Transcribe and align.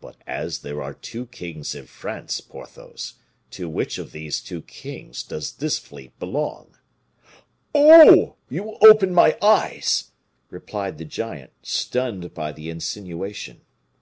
"But 0.00 0.16
as 0.26 0.60
there 0.60 0.82
are 0.82 0.94
two 0.94 1.26
kings 1.26 1.74
in 1.74 1.84
France, 1.86 2.40
Porthos, 2.40 3.12
to 3.50 3.68
which 3.68 3.98
of 3.98 4.12
these 4.12 4.40
two 4.40 4.62
kings 4.62 5.22
does 5.22 5.52
this 5.52 5.78
fleet 5.78 6.18
belong?" 6.18 6.78
"Oh! 7.74 8.36
you 8.48 8.78
open 8.80 9.12
my 9.12 9.36
eyes," 9.42 10.12
replied 10.48 10.96
the 10.96 11.04
giant, 11.04 11.52
stunned 11.60 12.32
by 12.32 12.52
the 12.52 12.70
insinuation. 12.70 13.60